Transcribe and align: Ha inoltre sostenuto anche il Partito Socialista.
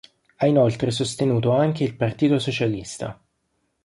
Ha 0.37 0.47
inoltre 0.47 0.89
sostenuto 0.89 1.51
anche 1.51 1.83
il 1.83 1.95
Partito 1.95 2.39
Socialista. 2.39 3.21